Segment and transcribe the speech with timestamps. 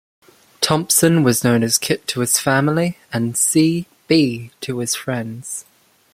[0.61, 3.85] Thomson was known as Kit to his family and C.
[4.07, 4.49] B.
[4.61, 5.63] to his friends.